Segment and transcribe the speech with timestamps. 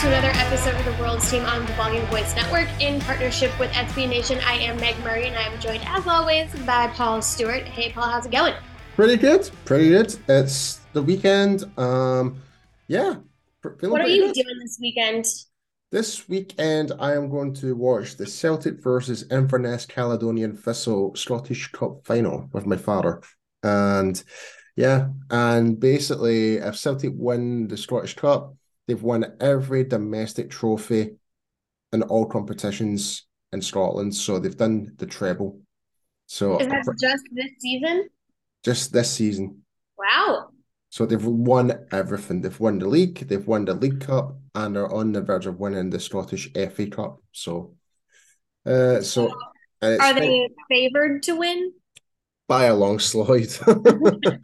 [0.00, 3.70] To another episode of the World's Team on the Volume Voice Network in partnership with
[3.72, 4.38] SB Nation.
[4.46, 7.64] I am Meg Murray and I'm joined as always by Paul Stewart.
[7.64, 8.54] Hey Paul, how's it going?
[8.96, 10.16] Pretty good, pretty good.
[10.26, 11.70] It's the weekend.
[11.78, 12.40] Um,
[12.88, 13.16] yeah.
[13.62, 14.36] What are you good.
[14.36, 15.26] doing this weekend?
[15.90, 22.06] This weekend, I am going to watch the Celtic versus Inverness Caledonian Thistle Scottish Cup
[22.06, 23.20] final with my father.
[23.62, 24.22] And
[24.76, 28.54] yeah, and basically, if Celtic win the Scottish Cup,
[28.90, 31.14] they've won every domestic trophy
[31.92, 34.12] in all competitions in Scotland.
[34.16, 35.60] So they've done the treble.
[36.26, 38.08] So Is that just this season?
[38.64, 39.62] just this season.
[39.96, 40.48] Wow.
[40.88, 42.40] So they've won everything.
[42.40, 45.60] They've won the league, they've won the League Cup, and are on the verge of
[45.60, 47.22] winning the Scottish FA Cup.
[47.30, 47.76] So,
[48.66, 49.32] uh, so
[49.80, 51.72] it's Are they favored to win?
[52.48, 53.50] by a long slide.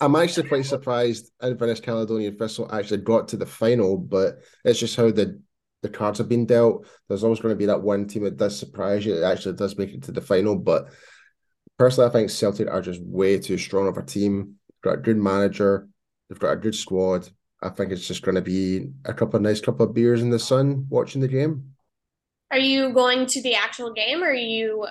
[0.00, 4.96] I'm actually quite surprised Inverness Caledonian Thistle actually got to the final, but it's just
[4.96, 5.40] how the
[5.82, 6.86] the cards have been dealt.
[7.08, 9.14] There's always going to be that one team that does surprise you.
[9.14, 10.88] It actually does make it to the final, but
[11.78, 14.56] personally, I think Celtic are just way too strong of a team.
[14.68, 15.88] They've got a good manager.
[16.28, 17.28] They've got a good squad.
[17.62, 20.30] I think it's just going to be a couple of nice couple of beers in
[20.30, 21.72] the sun watching the game.
[22.50, 24.86] Are you going to the actual game or are you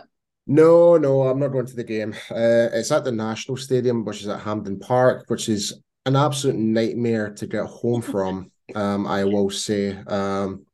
[0.48, 2.14] No, no, I'm not going to the game.
[2.30, 6.56] Uh, it's at the National Stadium, which is at Hampden Park, which is an absolute
[6.56, 8.52] nightmare to get home from.
[8.74, 9.96] Um, I will say.
[10.08, 10.66] Um,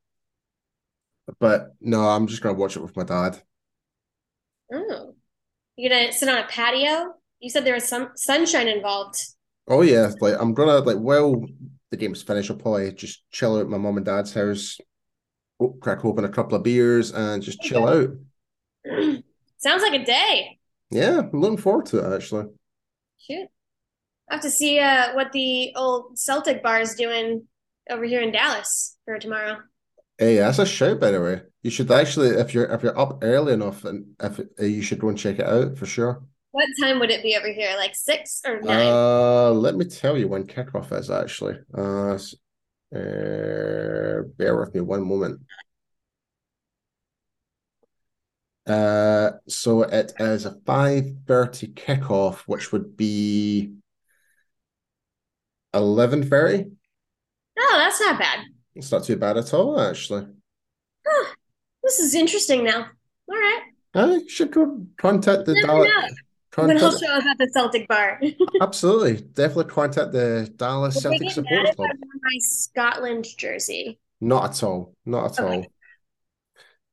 [1.39, 3.41] but no, I'm just gonna watch it with my dad.
[4.73, 5.13] oh,
[5.77, 7.13] you're gonna sit on a patio?
[7.39, 9.21] You said there was some sunshine involved.
[9.67, 11.45] Oh yeah, like I'm gonna like well,
[11.91, 12.51] the game's finished.
[12.51, 14.77] I'll probably just chill out at my mum and dad's house,
[15.79, 18.09] crack open a couple of beers, and just chill out.
[19.61, 20.59] Sounds like a day.
[20.89, 22.47] Yeah, I'm looking forward to it actually.
[23.19, 23.47] Shoot.
[24.29, 27.47] I have to see uh, what the old Celtic bar is doing
[27.89, 29.57] over here in Dallas for tomorrow.
[30.17, 31.41] Hey, that's a shout, by the way.
[31.61, 34.99] You should actually, if you're if you're up early enough, and if uh, you should
[34.99, 36.23] go and check it out for sure.
[36.51, 37.75] What time would it be over here?
[37.77, 38.87] Like six or nine?
[38.87, 41.57] Uh, let me tell you when kickoff is actually.
[41.73, 42.17] Uh,
[42.93, 45.39] uh, bear with me one moment.
[48.65, 53.73] Uh, so it is a 5:30 kickoff, which would be
[55.73, 56.71] 11:30.
[57.59, 58.39] oh, that's not bad.
[58.75, 60.27] It's not too bad at all, actually.
[61.05, 61.33] Huh.
[61.83, 62.87] This is interesting now.
[63.27, 63.61] All right.
[63.93, 65.89] I should go contact the Dallas.
[66.55, 68.21] When he'll Contact, show us at the Celtic bar.
[68.61, 73.99] absolutely, definitely contact the Dallas Celtic if I my Scotland jersey?
[74.19, 74.93] Not at all.
[75.05, 75.55] Not at Okay.
[75.55, 75.65] all.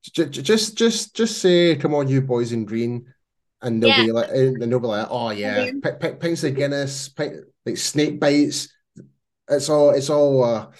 [0.02, 3.12] Just, just, just say, "Come on, you boys in green,"
[3.60, 4.06] and they'll Yeah.
[4.06, 7.36] be like, and they'll be like, "Oh yeah, p- p- pints of Guinness, pint,
[7.66, 8.68] like snake bites."
[9.50, 10.70] It's all, it's all, uh,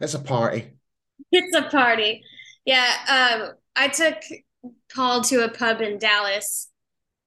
[0.00, 0.72] it's a party.
[1.30, 2.24] It's a party.
[2.64, 4.16] Yeah, um, I took
[4.94, 6.70] Paul to a pub in Dallas,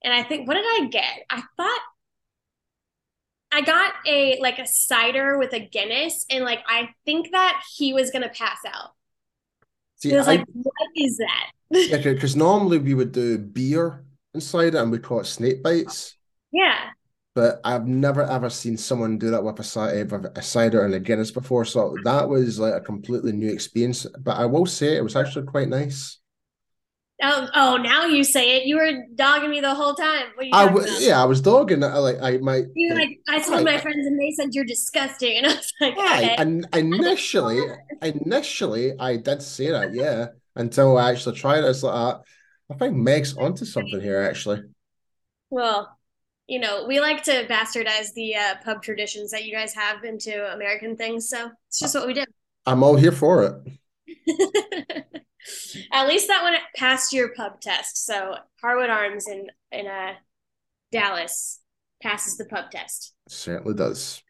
[0.04, 1.26] and I think what did I get?
[1.30, 1.82] I thought
[3.52, 7.94] I got a like a cider with a Guinness, and like I think that he
[7.94, 8.92] was gonna pass out.
[9.98, 14.76] See, was I, like, "What is that?" yeah, because normally we would do beer inside
[14.76, 16.16] it and we call it snake bites.
[16.52, 16.92] Yeah,
[17.36, 21.00] But I've never ever seen someone do that with a cider, a cider and a
[21.00, 21.66] Guinness before.
[21.66, 24.06] So that was like a completely new experience.
[24.20, 26.20] But I will say it was actually quite nice.
[27.22, 28.66] Oh, oh, now you say it.
[28.66, 30.28] You were dogging me the whole time.
[30.36, 30.88] What are you I about?
[31.00, 31.84] yeah, I was dogging.
[31.84, 32.66] I like I might.
[32.76, 35.38] You like, I told my friends and they said you're disgusting.
[35.44, 36.24] And I was like, Right.
[36.24, 36.36] okay.
[36.38, 37.60] And initially,
[38.02, 40.28] initially, I did say that, yeah.
[40.56, 42.20] Until I actually tried it, it's like, uh,
[42.72, 44.22] I think Meg's onto something here.
[44.22, 44.62] Actually,
[45.50, 45.98] Well,
[46.48, 50.54] you know, we like to bastardize the uh, pub traditions that you guys have into
[50.54, 51.30] American things.
[51.30, 52.26] So it's just what we do.
[52.66, 53.78] I'm all here for it.
[55.92, 58.06] At least that one passed your pub test.
[58.06, 60.14] So Harwood Arms in in uh,
[60.92, 61.60] Dallas
[62.02, 63.14] passes the pub test.
[63.28, 64.22] Certainly does.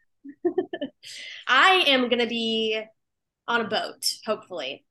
[1.48, 2.82] I am gonna be
[3.48, 4.86] on a boat, hopefully.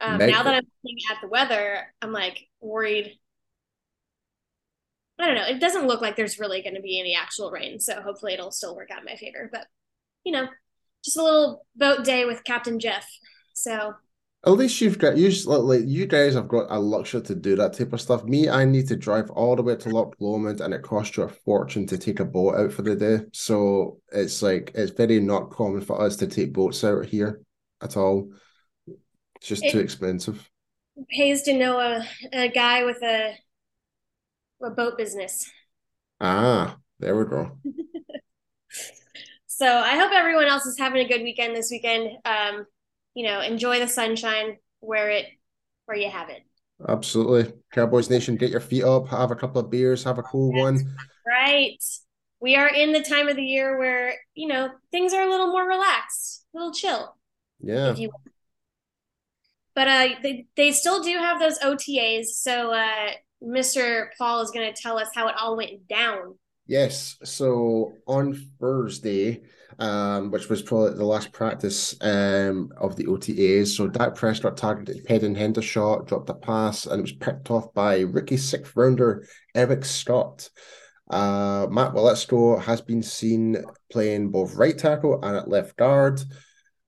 [0.00, 3.18] Um, now that I'm looking at the weather, I'm like worried.
[5.18, 5.46] I don't know.
[5.46, 8.50] It doesn't look like there's really going to be any actual rain, so hopefully it'll
[8.50, 9.48] still work out in my favor.
[9.52, 9.66] But
[10.24, 10.48] you know,
[11.04, 13.08] just a little boat day with Captain Jeff.
[13.54, 13.94] So
[14.44, 17.74] At least you've got you like you guys have got a luxury to do that
[17.74, 18.24] type of stuff.
[18.24, 21.22] Me, I need to drive all the way to Loch Lomond, and it costs you
[21.22, 23.20] a fortune to take a boat out for the day.
[23.32, 27.40] So it's like it's very not common for us to take boats out here
[27.80, 28.32] at all.
[29.36, 30.50] It's just too expensive.
[31.10, 33.36] pays to know a, a guy with a
[34.60, 35.48] a boat business.
[36.20, 37.58] Ah, there we go.
[39.46, 42.10] So I hope everyone else is having a good weekend this weekend.
[42.24, 42.66] Um,
[43.14, 45.26] you know, enjoy the sunshine where it
[45.86, 46.42] where you have it.
[46.88, 47.52] Absolutely.
[47.72, 50.62] Cowboys Nation, get your feet up, have a couple of beers, have a cool Yes.
[50.62, 50.96] one.
[51.26, 51.82] Right.
[52.40, 55.52] We are in the time of the year where, you know, things are a little
[55.52, 57.16] more relaxed, a little chill,
[57.60, 57.94] Yeah.
[59.74, 63.12] But uh they they still do have those OTAs, so uh
[63.42, 64.08] Mr.
[64.18, 66.38] Paul is going to tell us how it all went down.
[66.66, 67.16] Yes.
[67.24, 69.42] So on Thursday,
[69.82, 75.04] um, which was probably the last practice um of the OTAs, so Dak Prescott targeted
[75.04, 79.26] Peyton Hendershot, dropped a pass, and it was picked off by rookie sixth rounder
[79.56, 80.48] Eric Scott.
[81.10, 86.22] Uh, Matt Waletzko has been seen playing both right tackle and at left guard.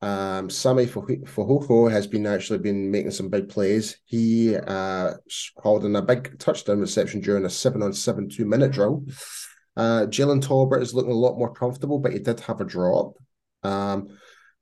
[0.01, 3.99] Um, Sammy Fahoko has been actually been making some big plays.
[4.05, 5.15] He uh
[5.61, 9.05] called in a big touchdown reception during a seven on seven two minute drill.
[9.77, 13.15] Uh, Jalen Tolbert is looking a lot more comfortable, but he did have a drop.
[13.63, 14.09] Um,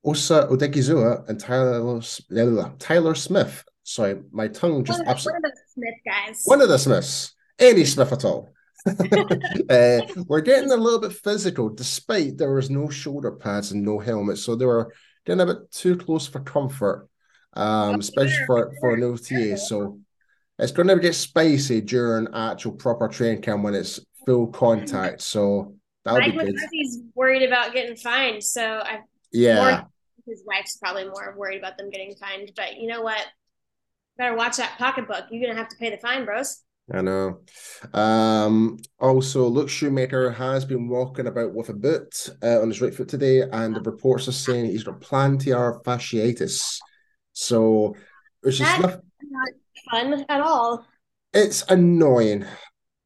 [0.05, 3.65] Osa Odighizuwa and Tyler Tyler Smith.
[3.85, 6.43] Sorry, my tongue just One of, one of those Smith guys.
[6.45, 8.53] one of the Smiths, any Smith at all.
[8.87, 13.99] uh, we're getting a little bit physical, despite there was no shoulder pads and no
[13.99, 14.93] helmet, so they were
[15.25, 17.09] getting a bit too close for comfort,
[17.55, 19.57] um, especially for for an OTA.
[19.57, 20.01] So
[20.59, 25.21] it's going to get spicy during actual proper training camp when it's full contact.
[25.23, 25.75] So
[26.05, 26.55] that'll Mike be good.
[26.55, 29.01] McCarthy's worried about getting fined, so I
[29.33, 29.85] Yeah,
[30.27, 32.53] his wife's probably more worried about them getting fined.
[32.57, 33.25] But you know what?
[34.19, 35.25] Better watch that pocketbook.
[35.31, 36.63] You're gonna have to pay the fine, bros.
[36.93, 37.41] I know.
[37.95, 42.93] Um, also, Luke Schoonmaker has been walking about with a boot uh, on his right
[42.93, 46.79] foot today, and the reports are saying he's got plantar fasciitis.
[47.33, 47.95] So,
[48.43, 49.01] which is Not
[49.91, 50.85] fun at all.
[51.33, 52.45] it's annoying.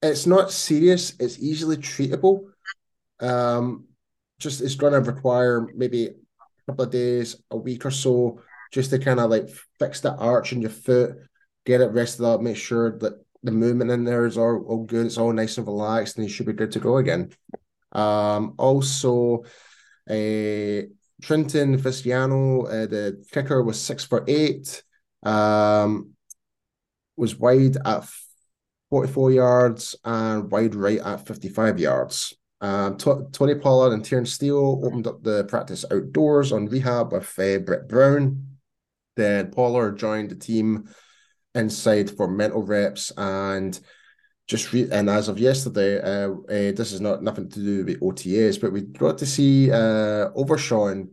[0.03, 1.15] It's not serious.
[1.19, 2.51] It's easily treatable.
[3.21, 3.87] Um,
[4.39, 6.13] just it's going to require maybe a
[6.67, 8.41] couple of days, a week or so,
[8.73, 9.49] just to kind of like
[9.79, 11.17] fix the arch in your foot,
[11.65, 15.07] get it rested up, make sure that the movement in there is all, all good.
[15.07, 17.33] It's all nice and relaxed, and you should be good to go again.
[17.93, 19.45] Um, also,
[20.09, 20.85] uh,
[21.23, 24.83] Trenton Vizcaino, uh, the kicker was six for eight.
[25.23, 26.11] Um,
[27.17, 28.07] was wide at
[28.91, 32.35] 44 yards and wide right at 55 yards.
[32.61, 37.39] Um, T- Tony Pollard and Terence Steele opened up the practice outdoors on rehab with
[37.39, 38.57] uh, Britt Brown.
[39.17, 40.89] Then Pollard joined the team
[41.55, 43.79] inside for mental reps and
[44.47, 48.01] just re- and as of yesterday, uh, uh, this is not nothing to do with
[48.01, 51.11] OTAs, but we got to see uh, Overshown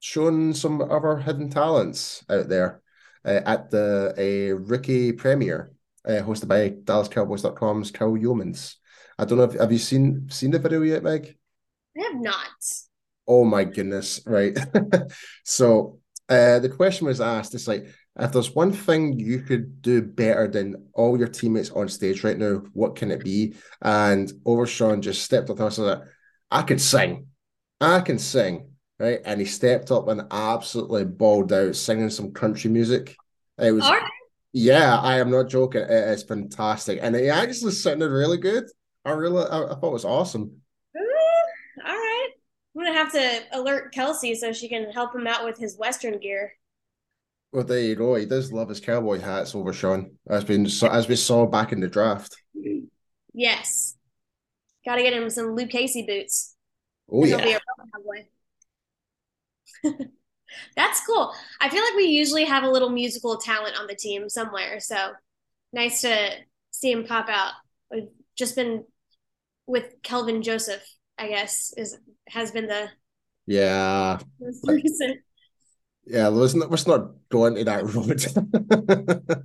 [0.00, 2.80] showing some of our hidden talents out there
[3.24, 5.72] uh, at the a rookie premiere
[6.06, 8.76] uh, hosted by DallasCowboys.com's Kyle Youmans.
[9.18, 11.36] I don't know if have you seen seen the video yet, Meg?
[11.98, 12.46] I have not.
[13.26, 14.56] Oh my goodness, right.
[15.44, 15.98] so
[16.28, 17.86] uh the question was asked, it's like
[18.18, 22.38] if there's one thing you could do better than all your teammates on stage right
[22.38, 23.54] now, what can it be?
[23.82, 26.02] And Overshown just stepped up and said,
[26.50, 27.26] I can sing.
[27.80, 28.70] I can sing.
[28.98, 29.20] Right.
[29.26, 33.14] And he stepped up and absolutely bawled out singing some country music.
[33.58, 34.02] It was right.
[34.58, 35.82] Yeah, I am not joking.
[35.82, 36.98] It is fantastic.
[37.02, 38.64] And it actually sounded really good.
[39.04, 40.62] I really I, I thought it was awesome.
[40.96, 42.28] Ooh, all right.
[42.74, 46.18] I'm gonna have to alert Kelsey so she can help him out with his Western
[46.20, 46.54] gear.
[47.52, 48.14] Well, there you go.
[48.14, 51.86] He does love his cowboy hats Overshown, as been as we saw back in the
[51.86, 52.34] draft.
[53.34, 53.94] Yes,
[54.86, 56.54] got to get him some Lucchese boots.
[57.12, 57.58] Oh yeah.
[60.76, 61.32] That's cool.
[61.60, 65.12] I feel like we usually have a little musical talent on the team somewhere, so
[65.72, 66.30] nice to
[66.70, 67.52] see him pop out.
[67.90, 68.84] We've just been
[69.66, 70.82] with Kelvin Joseph,
[71.18, 71.98] I guess, is
[72.28, 72.88] has been the
[73.46, 74.18] yeah.
[76.06, 79.44] Yeah, let's not let's not go into that road.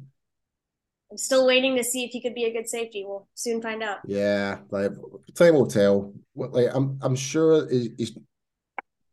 [1.11, 3.03] I'm still waiting to see if he could be a good safety.
[3.05, 3.99] We'll soon find out.
[4.05, 4.91] Yeah, like
[5.35, 6.13] time will tell.
[6.35, 8.17] Like I'm I'm sure he's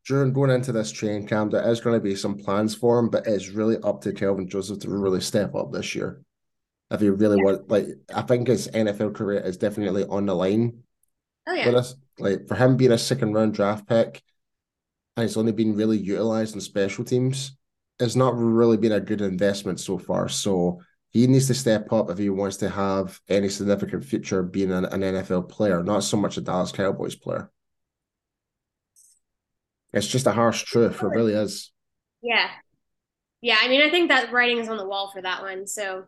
[0.08, 3.10] during going into this training camp, there is going to be some plans for him,
[3.10, 6.22] but it's really up to Kelvin Joseph to really step up this year.
[6.90, 7.44] If he really yeah.
[7.44, 10.82] want, like, I think his NFL career is definitely on the line.
[11.46, 11.68] Oh yeah.
[11.68, 11.94] Us.
[12.18, 14.22] Like for him being a second round draft pick,
[15.16, 17.56] and he's only been really utilized in special teams,
[18.00, 20.30] it's not really been a good investment so far.
[20.30, 24.72] So he needs to step up if he wants to have any significant future being
[24.72, 27.50] an, an NFL player, not so much a Dallas Cowboys player.
[29.92, 31.02] It's just a harsh truth.
[31.02, 31.72] It really is.
[32.22, 32.48] Yeah.
[33.40, 33.58] Yeah.
[33.60, 35.66] I mean, I think that writing is on the wall for that one.
[35.66, 36.04] So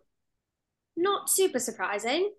[0.97, 2.31] not super surprising.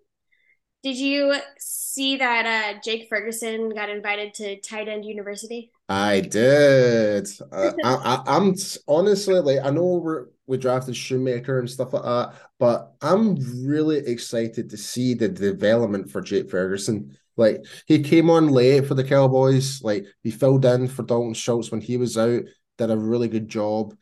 [0.82, 5.70] Did you see that uh, Jake Ferguson got invited to Tight End University?
[5.88, 7.28] I did.
[7.52, 8.54] uh, I, I, am
[8.88, 13.98] honestly like I know we're we drafted Schoonmaker and stuff like that, but I'm really
[13.98, 17.16] excited to see the development for Jake Ferguson.
[17.36, 19.82] Like he came on late for the Cowboys.
[19.82, 22.42] Like he filled in for Dalton Schultz when he was out.
[22.78, 23.94] Did a really good job.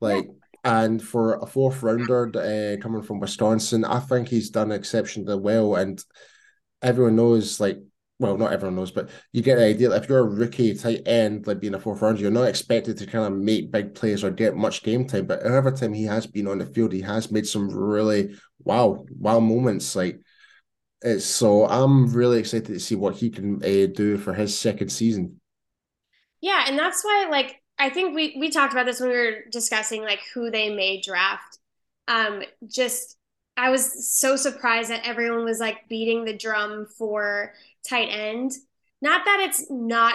[0.00, 0.28] Like
[0.64, 5.76] and for a fourth rounder uh, coming from Wisconsin, I think he's done exceptionally well.
[5.76, 6.02] And
[6.82, 7.78] everyone knows, like,
[8.18, 9.92] well, not everyone knows, but you get the idea.
[9.92, 13.06] If you're a rookie tight end, like being a fourth rounder, you're not expected to
[13.06, 15.26] kind of make big plays or get much game time.
[15.26, 19.06] But every time he has been on the field, he has made some really wow,
[19.16, 19.94] wow moments.
[19.94, 20.20] Like
[21.02, 24.90] it's so I'm really excited to see what he can uh, do for his second
[24.90, 25.40] season.
[26.40, 29.44] Yeah, and that's why like I think we we talked about this when we were
[29.50, 31.58] discussing like who they may draft.
[32.06, 33.16] Um just
[33.56, 37.54] I was so surprised that everyone was like beating the drum for
[37.88, 38.52] tight end.
[39.02, 40.14] Not that it's not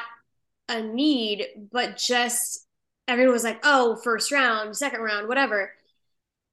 [0.69, 2.65] a need, but just
[3.07, 5.73] everyone was like, "Oh, first round, second round, whatever."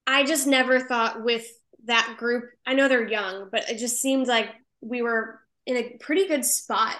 [0.07, 1.47] I just never thought with
[1.85, 4.49] that group, I know they're young, but it just seemed like
[4.81, 6.97] we were in a pretty good spot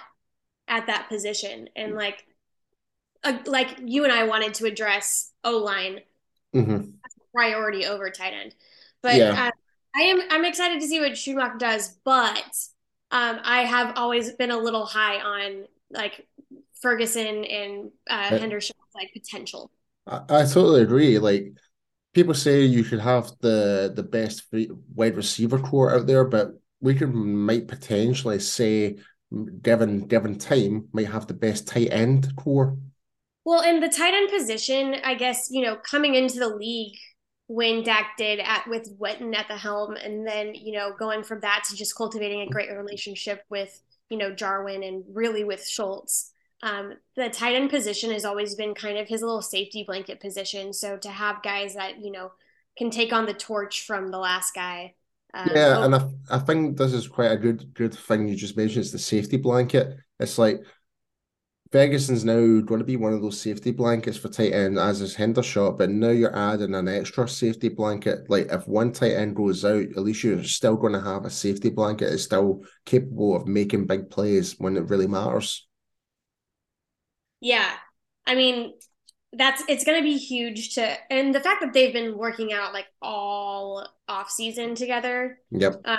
[0.67, 1.69] at that position.
[1.75, 2.25] And like,
[3.23, 5.99] uh, like you and I wanted to address O line
[6.55, 6.91] mm-hmm.
[7.33, 8.55] priority over tight end,
[9.01, 9.47] but yeah.
[9.47, 9.51] uh,
[9.95, 11.95] I am I'm excited to see what Schoonmaker does.
[12.03, 12.57] But
[13.11, 16.27] um, I have always been a little high on like
[16.81, 19.71] Ferguson and uh, Henderson like potential.
[20.07, 21.19] I, I totally agree.
[21.19, 21.53] Like
[22.13, 24.43] people say you should have the the best
[24.95, 28.97] wide receiver core out there, but we could might potentially say,
[29.61, 32.77] given given time, might have the best tight end core.
[33.43, 36.97] Well, in the tight end position, I guess you know coming into the league
[37.47, 41.41] when Dak did at with Witten at the helm, and then you know going from
[41.41, 46.31] that to just cultivating a great relationship with you know Jarwin and really with Schultz
[46.63, 50.73] um, the tight end position has always been kind of his little safety blanket position.
[50.73, 52.31] So to have guys that you know
[52.77, 54.95] can take on the torch from the last guy.
[55.33, 55.83] Um, yeah, oh.
[55.83, 58.83] and I, I think this is quite a good good thing you just mentioned.
[58.83, 59.97] It's the safety blanket.
[60.19, 60.61] It's like
[61.71, 65.15] Ferguson's now going to be one of those safety blankets for tight end as is
[65.15, 68.29] Hendershot, but now you're adding an extra safety blanket.
[68.29, 71.29] Like if one tight end goes out, at least you're still going to have a
[71.29, 75.65] safety blanket that's still capable of making big plays when it really matters.
[77.41, 77.71] Yeah.
[78.25, 78.73] I mean,
[79.33, 82.73] that's it's going to be huge to and the fact that they've been working out
[82.73, 85.39] like all off season together.
[85.51, 85.81] Yep.
[85.85, 85.97] Uh,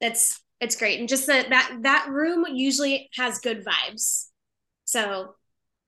[0.00, 4.26] that's it's great and just that that that room usually has good vibes.
[4.84, 5.34] So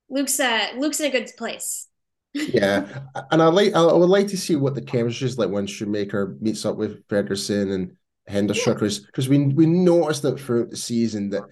[0.08, 1.88] Luke's uh Luke's in a good place.
[2.34, 5.66] yeah, and I like I would like to see what the chemistry is like when
[5.66, 7.96] Schoonmaker meets up with Ferguson and
[8.26, 9.06] Henderson because yeah.
[9.06, 11.42] because we we noticed that throughout the season that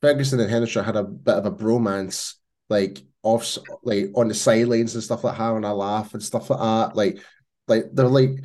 [0.00, 2.34] Ferguson and Henderson had a bit of a bromance
[2.68, 6.60] like off like on the sidelines and stuff like having a laugh and stuff like
[6.60, 6.96] that.
[6.96, 7.22] Like
[7.66, 8.42] like they're like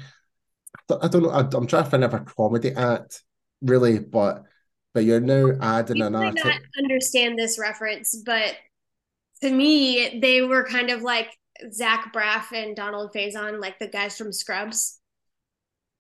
[0.90, 1.30] I don't know.
[1.30, 3.22] I, am trying to find a comedy act
[3.62, 4.44] really, but
[4.94, 8.56] but you're now adding an might not understand this reference, but
[9.42, 11.30] to me, they were kind of like
[11.72, 15.00] Zach Braff and Donald Faison, like the guys from Scrubs.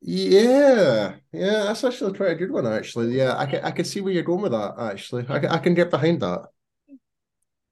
[0.01, 2.67] Yeah, yeah, that's actually quite a good one.
[2.67, 4.75] Actually, yeah, I can I can see where you're going with that.
[4.77, 6.47] Actually, I can, I can get behind that.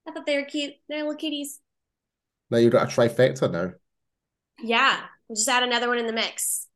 [0.08, 0.74] I thought they were cute.
[0.90, 1.60] They're little kitties.
[2.50, 3.74] Now you've got a trifecta now.
[4.62, 5.00] Yeah.
[5.30, 6.68] just add another one in the mix.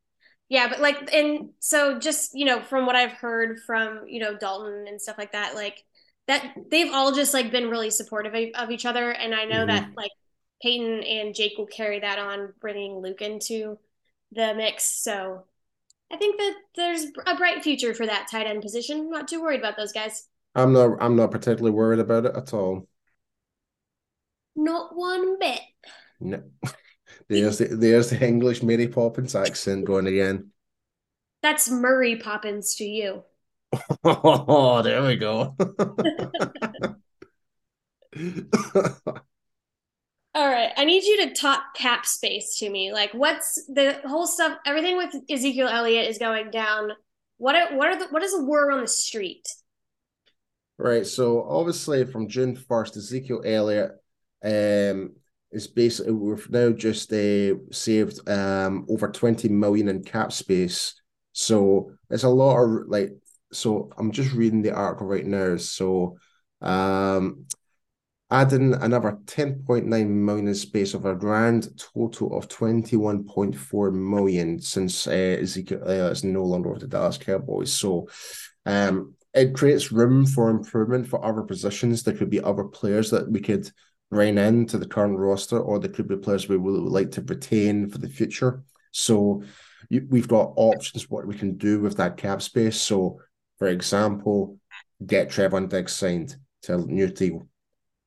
[0.47, 4.37] Yeah, but like, and so just you know, from what I've heard from you know
[4.37, 5.83] Dalton and stuff like that, like
[6.27, 9.67] that they've all just like been really supportive of each other, and I know mm-hmm.
[9.67, 10.11] that like
[10.61, 13.79] Peyton and Jake will carry that on, bringing Luke into
[14.31, 14.83] the mix.
[14.83, 15.45] So
[16.11, 18.99] I think that there's a bright future for that tight end position.
[18.99, 20.27] I'm not too worried about those guys.
[20.53, 20.97] I'm not.
[21.01, 22.87] I'm not particularly worried about it at all.
[24.55, 25.61] Not one bit.
[26.19, 26.43] No.
[27.27, 30.51] There's the, there's the English Mary Poppins accent going again.
[31.41, 33.23] That's Murray Poppins to you.
[34.03, 35.55] Oh, there we go.
[40.35, 42.91] All right, I need you to talk cap space to me.
[42.91, 44.57] Like, what's the whole stuff?
[44.65, 46.91] Everything with Ezekiel Elliott is going down.
[47.37, 49.47] What are what are the what is the word on the street?
[50.77, 51.07] Right.
[51.07, 53.91] So obviously, from June first, Ezekiel Elliott
[54.45, 55.15] um,
[55.51, 61.01] is basically we've now just uh, saved um over 20 million in cap space.
[61.31, 63.11] So it's a lot of like
[63.51, 65.57] so I'm just reading the article right now.
[65.57, 66.17] So
[66.61, 67.45] um
[68.31, 75.11] adding another 10.9 million in space of a grand total of 21.4 million since uh,
[75.11, 77.71] Ezekiel uh, is no longer with the Dallas Cowboys.
[77.71, 78.09] So
[78.65, 82.03] um it creates room for improvement for other positions.
[82.03, 83.69] There could be other players that we could
[84.09, 87.21] bring in to the current roster, or there could be players we would like to
[87.21, 88.63] retain for the future.
[88.91, 89.43] So
[89.89, 92.79] you, we've got options what we can do with that cap space.
[92.79, 93.19] So,
[93.59, 94.59] for example,
[95.05, 97.47] get Trevon Diggs signed to a new deal,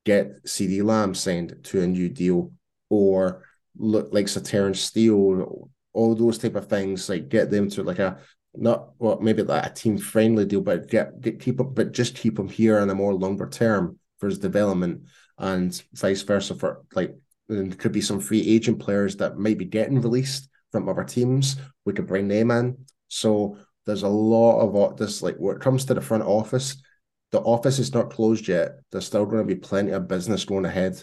[0.05, 2.53] get CeeDee Lamb signed to a new deal,
[2.89, 3.45] or
[3.77, 8.19] look like Terence Steele, all those type of things, like get them to like a
[8.55, 12.39] not well maybe like a team friendly deal, but get, get keep but just keep
[12.39, 15.03] him here on a more longer term for his development
[15.39, 17.17] and vice versa for like
[17.49, 21.57] there could be some free agent players that might be getting released from other teams.
[21.85, 22.77] We could bring them in.
[23.09, 26.83] So there's a lot of this like when it comes to the front office,
[27.33, 28.81] the office is not closed yet.
[28.91, 31.03] There's still going to be plenty of business going ahead.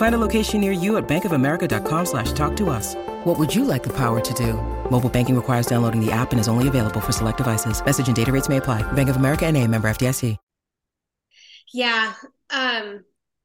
[0.00, 2.94] Find a location near you at bankofamerica.com slash talk to us.
[3.24, 4.54] What would you like the power to do?
[4.90, 7.84] Mobile banking requires downloading the app and is only available for select devices.
[7.84, 8.80] Message and data rates may apply.
[8.92, 10.38] Bank of America and a member FDIC.
[11.74, 12.14] Yeah.
[12.48, 13.04] Um,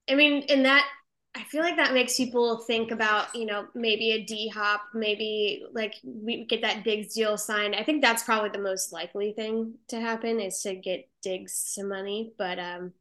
[0.10, 0.88] I mean, in that,
[1.36, 5.66] I feel like that makes people think about, you know, maybe a D hop, maybe
[5.74, 7.76] like we get that Diggs deal signed.
[7.76, 11.90] I think that's probably the most likely thing to happen is to get Diggs some
[11.90, 12.94] money, but um,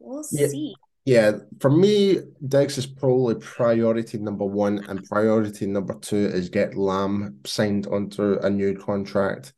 [0.00, 0.48] we'll yeah.
[0.48, 0.74] see.
[1.10, 6.76] Yeah, for me, Diggs is probably priority number one, and priority number two is get
[6.76, 9.52] Lamb signed onto a new contract.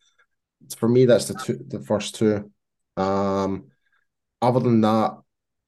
[0.79, 2.51] For me, that's the two, the first two.
[2.97, 3.67] Um,
[4.41, 5.19] other than that,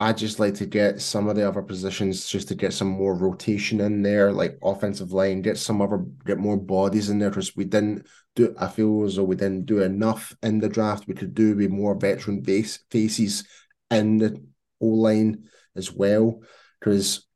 [0.01, 3.14] I just like to get some of the other positions just to get some more
[3.14, 7.57] rotation in there, like offensive line, get some other get more bodies in there because
[7.57, 8.55] we didn't do.
[8.59, 11.07] I feel as though we didn't do enough in the draft.
[11.07, 13.44] We could do with more veteran base faces
[13.90, 14.42] in the
[14.81, 16.41] O line as well,
[16.81, 17.27] because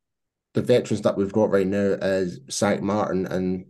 [0.55, 3.67] the veterans that we've got right now is Zack Martin and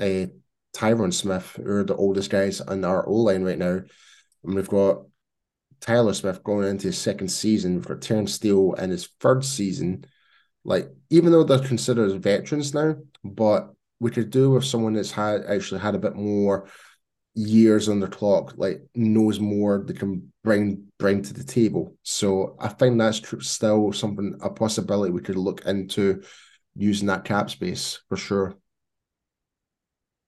[0.00, 0.30] uh,
[0.74, 3.80] Tyron Smith, who are the oldest guys in our O line right now.
[4.44, 5.04] And we've got
[5.80, 7.74] Tyler Smith going into his second season.
[7.74, 10.04] We've got Terence Steele in his third season.
[10.64, 15.44] Like, even though they're considered veterans now, but we could do with someone that's had
[15.44, 16.68] actually had a bit more
[17.34, 21.96] years on the clock, like knows more they can bring bring to the table.
[22.02, 26.22] So I think that's still something a possibility we could look into
[26.76, 28.56] using that cap space for sure.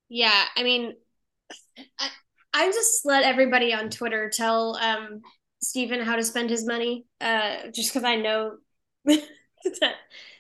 [0.09, 0.95] Yeah, I mean,
[1.99, 2.09] I,
[2.53, 5.21] I just let everybody on Twitter tell um
[5.63, 8.57] Stephen how to spend his money, uh, just because I know
[9.05, 9.95] that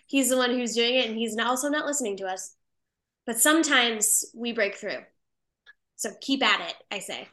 [0.06, 2.54] he's the one who's doing it, and he's also not listening to us.
[3.26, 4.98] But sometimes we break through.
[5.96, 7.28] So keep at it, I say.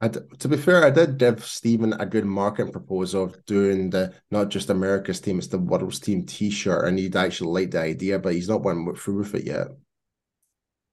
[0.00, 3.90] I d- to be fair, I did give Stephen a good marketing proposal of doing
[3.90, 7.80] the not just America's team, it's the world's team T-shirt, and he'd actually like the
[7.80, 9.68] idea, but he's not went through with it yet.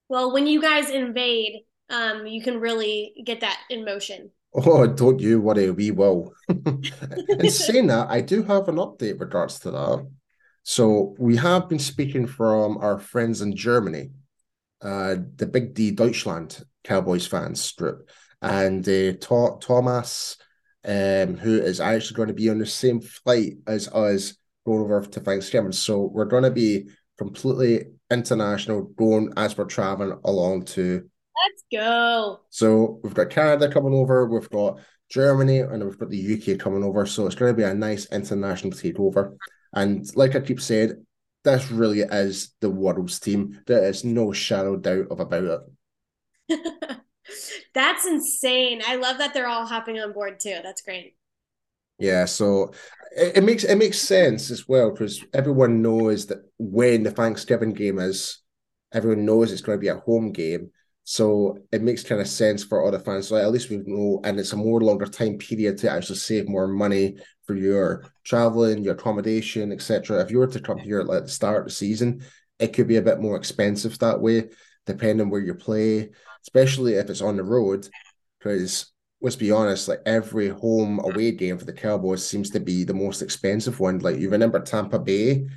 [0.09, 4.31] Well, when you guys invade, um, you can really get that in motion.
[4.53, 6.33] Oh, don't you worry, we will.
[6.47, 10.07] and saying that, I do have an update regards to that.
[10.63, 14.11] So we have been speaking from our friends in Germany,
[14.81, 18.09] uh, the Big D Deutschland Cowboys fans strip
[18.41, 19.13] and uh,
[19.59, 20.37] Thomas,
[20.85, 25.01] um, who is actually going to be on the same flight as us going over
[25.01, 25.71] to Thanksgiving.
[25.71, 31.09] So we're going to be completely international, going as we're traveling along to.
[31.47, 32.39] Let's go.
[32.49, 36.83] So we've got Canada coming over, we've got Germany, and we've got the UK coming
[36.83, 37.05] over.
[37.05, 39.35] So it's going to be a nice international takeover.
[39.73, 41.05] And like I keep saying,
[41.43, 43.61] this really is the world's team.
[43.65, 45.61] There is no shadow doubt of about
[46.49, 47.01] it.
[47.73, 48.81] That's insane.
[48.85, 50.59] I love that they're all hopping on board too.
[50.63, 51.15] That's great.
[51.97, 52.73] Yeah, so
[53.15, 57.73] it, it makes it makes sense as well because everyone knows that when the Thanksgiving
[57.73, 58.39] game is,
[58.93, 60.71] everyone knows it's going to be a home game.
[61.11, 63.27] So it makes kind of sense for other fans.
[63.27, 66.47] So at least we know, and it's a more longer time period to actually save
[66.47, 67.17] more money
[67.47, 70.21] for your traveling, your accommodation, etc.
[70.21, 72.21] If you were to come here at the start of the season,
[72.59, 74.49] it could be a bit more expensive that way,
[74.85, 76.11] depending where you play
[76.43, 77.87] especially if it's on the road,
[78.39, 82.83] because let's be honest, like every home away game for the Cowboys seems to be
[82.83, 83.99] the most expensive one.
[83.99, 85.47] Like you remember Tampa Bay a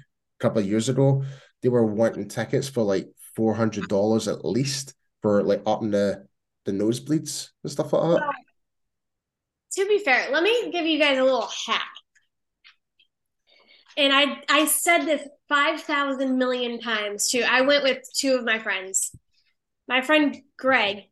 [0.40, 1.22] couple of years ago,
[1.62, 5.90] they were wanting tickets for like four hundred dollars at least for like up in
[5.90, 6.26] the
[6.64, 8.20] the nosebleeds and stuff like that.
[8.20, 8.32] Well,
[9.72, 11.88] to be fair, let me give you guys a little hack.
[13.96, 17.44] And I I said this five thousand million times too.
[17.48, 19.12] I went with two of my friends
[19.88, 21.04] my friend Greg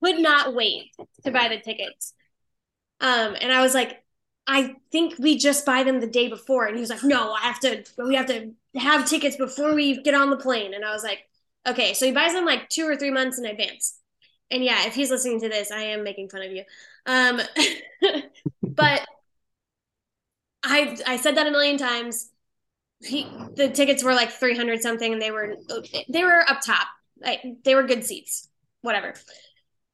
[0.00, 0.92] would not wait
[1.24, 2.14] to buy the tickets.
[3.00, 4.02] Um, and I was like,
[4.46, 6.66] I think we just buy them the day before.
[6.66, 10.02] And he was like, No, I have to, we have to have tickets before we
[10.02, 10.74] get on the plane.
[10.74, 11.20] And I was like,
[11.68, 11.94] Okay.
[11.94, 13.98] So he buys them like two or three months in advance.
[14.50, 16.64] And yeah, if he's listening to this, I am making fun of you.
[17.06, 17.40] Um,
[18.62, 19.06] but
[20.62, 22.30] I I said that a million times.
[23.02, 25.56] He, the tickets were like 300 something and they were
[26.08, 26.86] they were up top
[27.22, 28.48] like they were good seats,
[28.82, 29.14] whatever.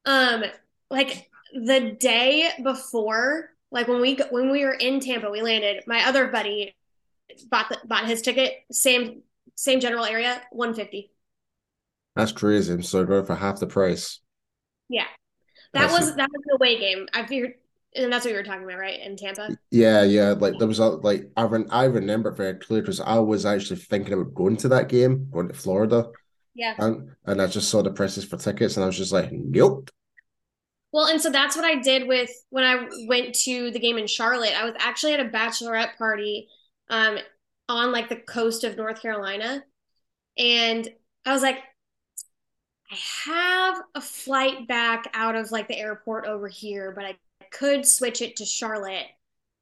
[0.05, 0.43] Um,
[0.89, 5.83] like the day before, like when we when we were in Tampa, we landed.
[5.87, 6.75] My other buddy
[7.49, 9.23] bought the, bought his ticket, same
[9.55, 11.11] same general area, one fifty.
[12.17, 12.81] That's crazy.
[12.81, 14.19] So going for half the price.
[14.89, 15.05] Yeah,
[15.73, 17.07] that That's was that was the away game.
[17.13, 17.53] I figured,
[17.93, 18.99] and that's what you were talking about, right?
[18.99, 19.55] In Tampa.
[19.69, 20.31] Yeah, yeah.
[20.31, 23.79] Like there was a like I re- I remember very clearly because I was actually
[23.81, 26.07] thinking about going to that game, going to Florida.
[26.55, 26.73] Yeah.
[26.79, 29.91] And and I just saw the prices for tickets and I was just like, nope.
[30.91, 34.07] Well, and so that's what I did with when I went to the game in
[34.07, 34.59] Charlotte.
[34.59, 36.47] I was actually at a bachelorette party
[36.89, 37.19] um
[37.69, 39.63] on like the coast of North Carolina.
[40.37, 40.87] And
[41.25, 41.57] I was like,
[42.91, 42.95] I
[43.25, 47.15] have a flight back out of like the airport over here, but I
[47.51, 49.07] could switch it to Charlotte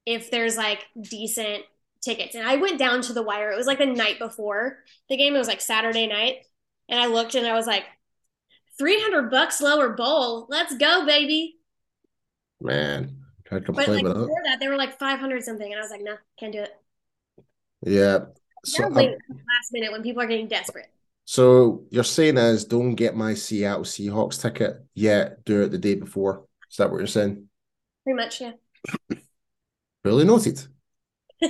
[0.04, 1.64] if there's like decent
[2.00, 2.34] tickets.
[2.34, 3.50] And I went down to the wire.
[3.50, 5.34] It was like the night before the game.
[5.34, 6.36] It was like Saturday night.
[6.88, 7.84] And I looked and I was like,
[8.78, 10.46] 300 bucks lower bowl.
[10.48, 11.56] Let's go, baby.
[12.60, 14.42] Man, can't complain but like before that.
[14.44, 15.70] that, they were like 500 something.
[15.70, 16.76] And I was like, no, can't do it.
[17.84, 18.26] Yeah.
[18.64, 19.16] So, um, last
[19.72, 20.88] minute when people are getting desperate.
[21.26, 25.96] So you're saying is don't get my Seattle Seahawks ticket yet, do it the day
[25.96, 26.46] before.
[26.70, 27.48] Is that what you're saying?
[28.04, 28.52] Pretty much, yeah.
[30.04, 30.64] really noted.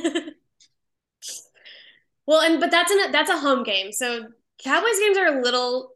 [2.26, 4.26] well, and but that's an that's a home game, so
[4.64, 5.92] Cowboys games are a little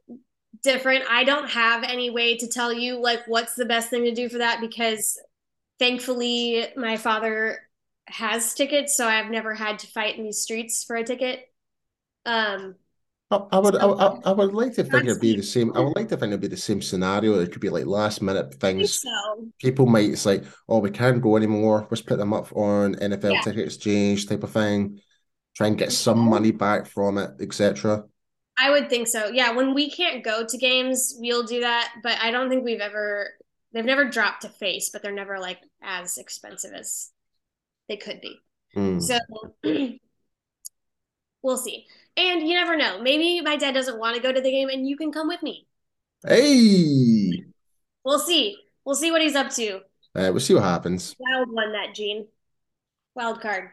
[0.62, 1.04] different.
[1.08, 4.28] I don't have any way to tell you like what's the best thing to do
[4.28, 5.18] for that because
[5.78, 7.60] thankfully my father
[8.08, 11.46] has tickets, so I've never had to fight in these streets for a ticket.
[12.26, 12.74] Um
[13.30, 15.72] I, would, I, I, I, would like to think it'd be the same.
[15.76, 17.38] I would like to think it'd be the same scenario.
[17.38, 19.00] It could be like last minute things.
[19.00, 19.48] So.
[19.60, 21.86] People might it's like, oh, we can't go anymore.
[21.90, 23.40] Let's put them up on NFL yeah.
[23.42, 25.00] ticket exchange type of thing.
[25.54, 28.04] Try and get some money back from it, etc.
[28.58, 29.28] I would think so.
[29.28, 31.92] Yeah, when we can't go to games, we'll do that.
[32.02, 33.30] But I don't think we've ever
[33.72, 37.10] they've never dropped to face, but they're never like as expensive as
[37.88, 38.40] they could be.
[38.76, 39.00] Mm.
[39.00, 39.18] So
[41.42, 41.86] we'll see.
[42.16, 43.00] And you never know.
[43.00, 45.42] Maybe my dad doesn't want to go to the game and you can come with
[45.42, 45.66] me.
[46.26, 47.44] Hey.
[48.04, 48.56] We'll see.
[48.84, 49.72] We'll see what he's up to.
[49.72, 49.80] All
[50.22, 51.14] right, we'll see what happens.
[51.18, 52.26] Wild one, that Gene.
[53.14, 53.70] Wild card.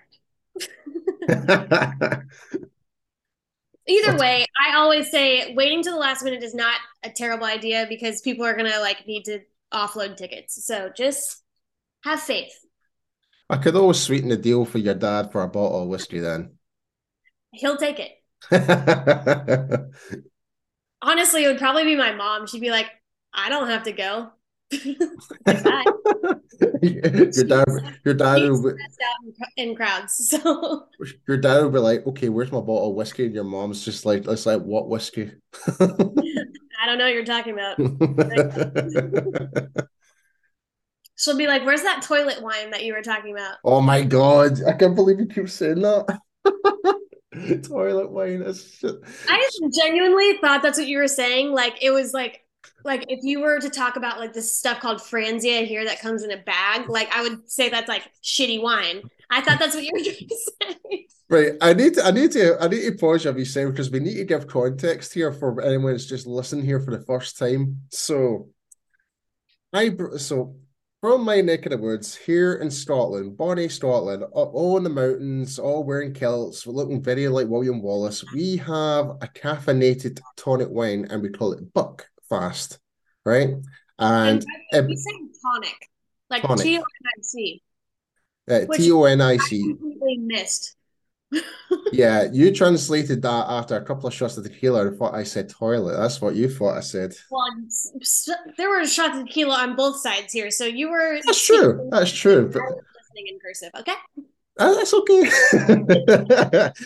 [3.89, 7.85] Either way, I always say waiting to the last minute is not a terrible idea
[7.87, 9.39] because people are gonna like need to
[9.73, 10.65] offload tickets.
[10.65, 11.41] So just
[12.03, 12.53] have faith.
[13.49, 16.57] I could always sweeten the deal for your dad for a bottle of whiskey then.
[17.51, 18.11] He'll take it.
[21.01, 22.47] Honestly, it would probably be my mom.
[22.47, 22.87] She'd be like,
[23.33, 24.29] I don't have to go.
[26.81, 27.65] your dad,
[28.03, 28.69] your dad will be,
[29.57, 30.15] in, in crowds.
[30.43, 30.87] So
[31.27, 33.25] your dad will be like, okay, where's my bottle of whiskey?
[33.25, 35.31] And your mom's just like, it's like, what whiskey?
[35.79, 37.77] I don't know what you're talking about.
[41.17, 43.57] She'll be like, Where's that toilet wine that you were talking about?
[43.63, 46.19] oh my god, I can't believe you keep saying that.
[47.63, 48.95] Toilet wine is shit.
[49.27, 51.51] I genuinely thought that's what you were saying.
[51.51, 52.43] Like it was like
[52.83, 56.23] like if you were to talk about like this stuff called Franzia here that comes
[56.23, 59.01] in a bag, like I would say that's like shitty wine.
[59.29, 61.07] I thought that's what you were trying to say.
[61.29, 63.91] Right, I need to, I need to, I need to pause what you, saying because
[63.91, 67.37] we need to give context here for anyone that's just listening here for the first
[67.37, 67.81] time.
[67.89, 68.47] So,
[69.73, 70.55] I so
[71.07, 74.89] from my neck of the woods here in Scotland, Bonnie, Scotland, up all in the
[74.89, 78.25] mountains, all wearing kilts, looking very like William Wallace.
[78.33, 82.79] We have a caffeinated tonic wine, and we call it Buck Fast,
[83.23, 83.51] right?
[83.97, 85.89] And And we say tonic,
[86.29, 86.65] like Tonic.
[86.65, 87.61] T O N I C.
[88.51, 89.61] uh, T O N I I C.
[89.63, 90.75] completely missed.
[91.91, 95.49] Yeah, you translated that after a couple of shots of tequila and thought I said
[95.49, 95.97] toilet.
[95.97, 97.13] That's what you thought I said.
[97.29, 97.45] Well,
[98.57, 101.87] there were shots of tequila on both sides here, so you were That's true.
[101.91, 102.49] That's true.
[102.49, 103.71] But listening in cursive.
[103.79, 103.93] Okay.
[104.59, 105.23] uh, that's okay.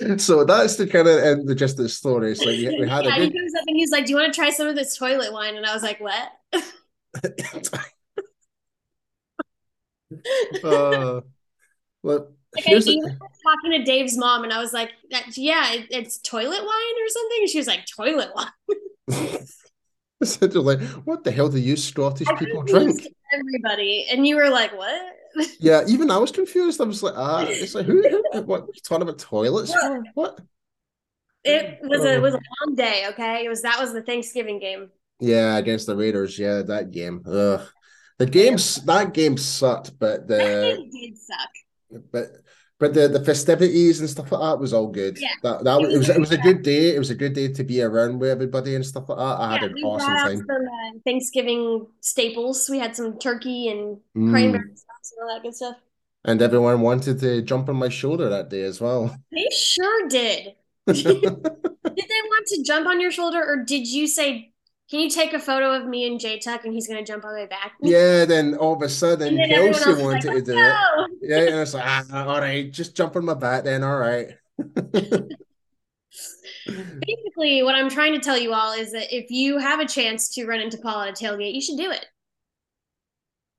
[0.18, 2.36] so that's the kind of end the just the story.
[2.36, 3.38] So we, we had yeah, a he good.
[3.38, 5.56] comes up and he's like, "Do you want to try some of this toilet wine?"
[5.56, 6.30] And I was like, "What?"
[10.64, 11.22] uh,
[12.04, 15.38] well, Like here's the- even was talking to Dave's mom, and I was like, "That-
[15.38, 19.38] "Yeah, it, it's toilet wine or something." And she was like, "Toilet wine."
[20.24, 20.48] So
[21.04, 23.08] what the hell do you Scottish I people drink?
[23.34, 25.02] Everybody, and you were like, "What?"
[25.60, 26.80] Yeah, even I was confused.
[26.80, 30.04] I was like, ah, it's like who, who what you talking about toilets for?
[30.14, 30.40] What?
[31.44, 32.16] It was a Oh.
[32.18, 33.06] it was a long day.
[33.10, 34.92] Okay, it was that was the Thanksgiving game.
[35.20, 36.38] Yeah, against the Raiders.
[36.38, 37.24] Yeah, that game.
[37.26, 37.62] Ugh.
[38.20, 41.50] The games that game sucked, but That the game did suck.
[42.12, 42.26] But
[42.80, 45.18] but the, the festivities and stuff like that was all good.
[45.20, 45.30] Yeah.
[45.44, 46.96] That that it was it was a good day.
[46.96, 49.24] It was a good day to be around with everybody and stuff like that.
[49.40, 50.38] I had an we awesome time.
[50.38, 52.68] some uh, Thanksgiving staples.
[52.70, 54.32] We had some turkey and Mm.
[54.32, 55.76] cranberry sauce and all that good stuff.
[56.26, 59.16] And everyone wanted to jump on my shoulder that day as well.
[59.32, 60.54] They sure did.
[60.88, 64.51] Did they want to jump on your shoulder, or did you say,
[64.92, 67.24] "Can you take a photo of me and J Tuck, and he's going to jump
[67.24, 67.76] on my back"?
[67.82, 70.80] yeah, then all of a sudden And then everyone Kelsey wanted like, to do "Let's
[71.22, 71.30] it.
[71.30, 74.28] Yeah, and it's like, ah, all right, just jump on my back then, all right.
[76.68, 80.30] Basically, what I'm trying to tell you all is that if you have a chance
[80.36, 82.06] to run into Paul at a tailgate, you should do it.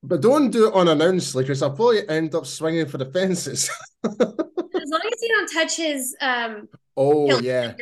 [0.03, 3.71] But don't do it unannounced, because I'll probably end up swinging for the fences.
[4.05, 6.68] As long as you don't touch his um.
[6.97, 7.75] Oh yeah.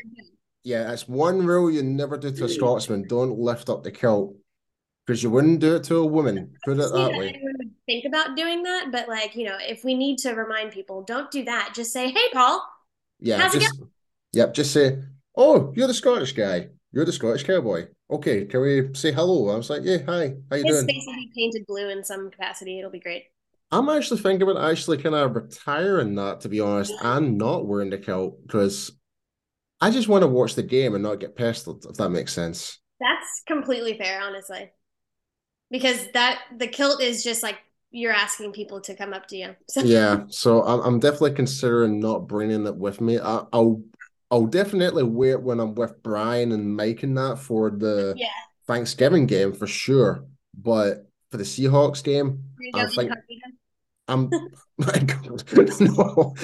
[0.63, 0.85] Yeah.
[0.85, 3.07] That's one rule you never do to a Scotsman.
[3.09, 4.35] Don't lift up the kilt
[5.07, 6.55] because you wouldn't do it to a woman.
[6.65, 7.41] Put it that way.
[7.87, 11.31] think about doing that, but like you know, if we need to remind people, don't
[11.31, 11.73] do that.
[11.75, 12.63] Just say, "Hey, Paul."
[13.19, 13.81] Yeah, just
[14.33, 14.55] yep.
[14.55, 14.99] Just say,
[15.37, 16.69] "Oh, you're the Scottish guy.
[16.93, 19.51] You're the Scottish cowboy." Okay, can we say hello?
[19.51, 20.35] I was like, "Yeah, hi.
[20.51, 22.79] How you His doing?" face will be painted blue in some capacity.
[22.79, 23.25] It'll be great.
[23.73, 27.91] I'm actually thinking about actually kind of retiring that, to be honest, and not wearing
[27.91, 28.93] the kilt because
[29.81, 32.79] I just want to watch the game and not get pestered, if that makes sense.
[33.01, 34.71] That's completely fair, honestly.
[35.71, 37.59] Because that the kilt is just like
[37.91, 39.57] you're asking people to come up to you.
[39.69, 43.19] So Yeah, so I'm I'm definitely considering not bringing it with me.
[43.19, 43.83] I, I'll
[44.31, 48.29] I'll definitely wear it when I'm with Brian and Mike and that for the Yeah.
[48.67, 50.25] Thanksgiving game for sure.
[50.55, 53.13] But for the Seahawks game, I think-.
[54.11, 54.31] I'm
[54.79, 55.45] my God,
[55.81, 56.35] no,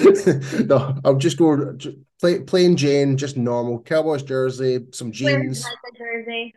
[0.65, 0.99] no.
[1.05, 5.63] I'll just go just play, plain Jane, just normal Cowboys jersey, some jeans.
[5.63, 6.55] Micah jersey.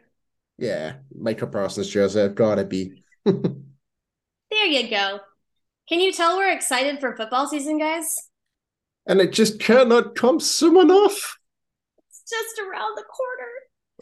[0.59, 2.23] Yeah, Micah Parsons jersey.
[2.23, 3.03] I've got to be.
[3.25, 5.21] There you go.
[5.89, 8.31] Can you tell we're excited for football season, guys?
[9.07, 11.37] and it just cannot come soon enough.
[12.09, 13.51] It's just around the corner.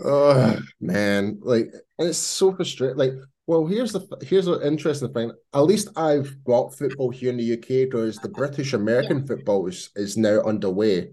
[0.05, 2.97] Oh man, like and it's so frustrating.
[2.97, 3.13] Like,
[3.47, 5.33] well, here's the here's an interesting thing.
[5.55, 9.91] At least I've got football here in the UK because the British American football is,
[9.97, 11.11] is now underway.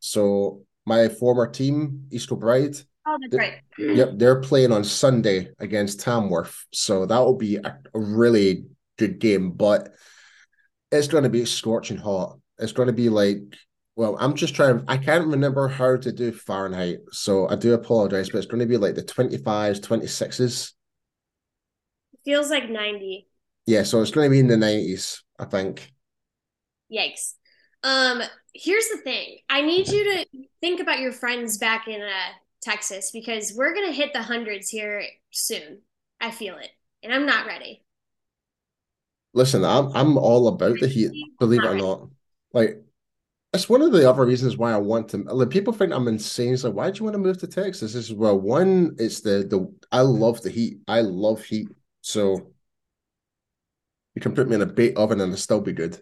[0.00, 3.96] So my former team, East Kilbride, Oh, that's The- right.
[3.96, 6.66] yep, they're playing on Sunday against Tamworth.
[6.72, 8.66] So that will be a, a really
[8.98, 9.92] good game, but
[10.92, 12.38] it's going to be scorching hot.
[12.58, 13.40] It's going to be like,
[13.96, 16.98] well, I'm just trying, I can't remember how to do Fahrenheit.
[17.10, 20.72] So I do apologize, but it's going to be like the 25s, 26s.
[22.24, 23.28] feels like 90.
[23.66, 25.92] Yeah, so it's going to be in the 90s, I think.
[26.92, 27.34] Yikes.
[27.82, 28.22] Um,
[28.54, 29.38] here's the thing.
[29.48, 30.26] I need you to
[30.60, 35.04] think about your friends back in uh, Texas because we're gonna hit the hundreds here
[35.30, 35.80] soon.
[36.20, 36.70] I feel it,
[37.02, 37.84] and I'm not ready.
[39.34, 42.08] Listen, I'm I'm all about the heat, believe it or not.
[42.52, 42.82] Like,
[43.52, 45.18] it's one of the other reasons why I want to.
[45.18, 46.54] Like, people think I'm insane.
[46.54, 47.92] It's like, why do you want to move to Texas?
[47.92, 50.78] This is well, one, it's the the I love the heat.
[50.88, 51.68] I love heat,
[52.00, 52.52] so
[54.14, 55.98] you can put me in a bait oven and it'll still be good.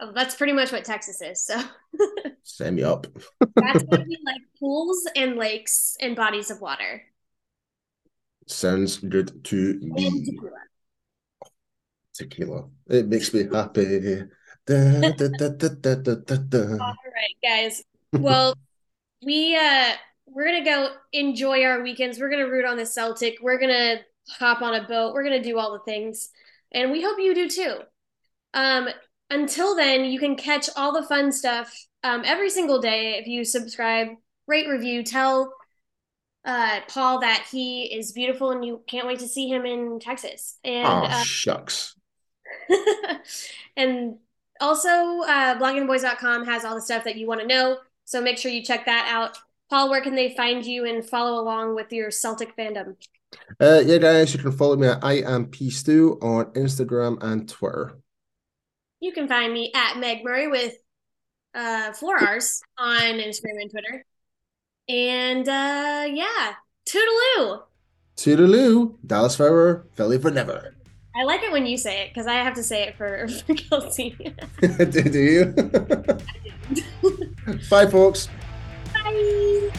[0.00, 1.46] Oh, that's pretty much what Texas is.
[1.46, 1.60] So
[2.42, 3.06] Send me up.
[3.56, 7.02] that's gonna be like pools and lakes and bodies of water.
[8.46, 10.24] Sounds good to me.
[10.26, 10.50] tequila.
[12.12, 12.64] Tequila.
[12.88, 14.24] It makes me happy.
[14.66, 16.60] Da, da, da.
[16.80, 17.82] All right, guys.
[18.12, 18.54] Well,
[19.24, 19.92] we uh
[20.26, 22.18] we're gonna go enjoy our weekends.
[22.18, 23.38] We're gonna root on the Celtic.
[23.42, 23.96] We're gonna
[24.28, 25.12] hop on a boat.
[25.12, 26.30] We're gonna do all the things,
[26.72, 27.76] and we hope you do too.
[28.54, 28.88] Um,
[29.30, 33.44] until then, you can catch all the fun stuff um, every single day if you
[33.44, 34.08] subscribe,
[34.46, 35.52] rate, review, tell
[36.44, 40.58] uh, Paul that he is beautiful and you can't wait to see him in Texas.
[40.62, 41.96] And Oh, uh, shucks.
[43.76, 44.18] and
[44.60, 47.78] also, uh, bloggingboys.com has all the stuff that you want to know.
[48.04, 49.38] So make sure you check that out.
[49.70, 52.96] Paul, where can they find you and follow along with your Celtic fandom?
[53.60, 57.48] Uh, yeah, guys, you can follow me at I am P Stew on Instagram and
[57.48, 57.98] Twitter.
[59.00, 60.74] You can find me at Meg Murray with
[61.54, 64.06] uh, four R's on Instagram and Twitter.
[64.88, 66.54] And uh, yeah,
[66.88, 67.62] toodaloo.
[68.16, 70.73] Toodaloo, Dallas forever, Philly for never.
[71.16, 73.54] I like it when you say it because I have to say it for, for
[73.54, 74.10] Kelsey.
[74.60, 75.44] do, do you?
[77.70, 78.28] Bye, folks.
[78.92, 79.70] Bye.